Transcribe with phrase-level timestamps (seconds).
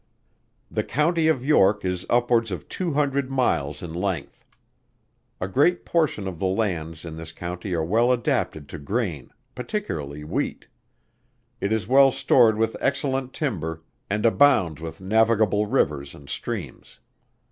[0.71, 4.47] The County of York is upwards of two hundred miles in length.
[5.39, 10.23] A great portion of the lands in this county are well adapted to grain, particularly
[10.23, 10.65] wheat.
[11.59, 16.97] It is well stored with excellent timber and abounds with navigable rivers and streams.